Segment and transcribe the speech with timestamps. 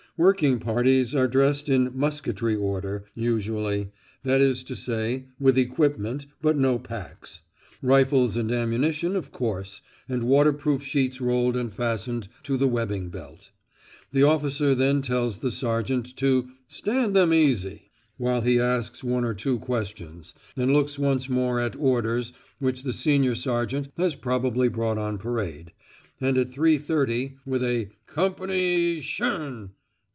[0.17, 3.89] Working parties are dressed in "musketry order" usually
[4.23, 7.41] that is to say, with equipment, but no packs;
[7.81, 13.49] rifles and ammunition, of course, and waterproof sheets rolled and fastened to the webbing belt.
[14.11, 19.33] The officer then tells the sergeant to "stand them easy," while he asks one or
[19.33, 24.97] two questions, and looks once more at "orders" which the senior sergeant has probably brought
[24.99, 25.71] on parade,
[26.19, 29.71] and at 3.30, with a "Company Shern!